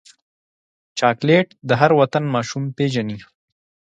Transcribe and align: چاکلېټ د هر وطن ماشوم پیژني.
چاکلېټ 0.99 1.47
د 1.67 1.71
هر 1.81 1.91
وطن 1.99 2.23
ماشوم 2.35 2.63
پیژني. 2.77 3.17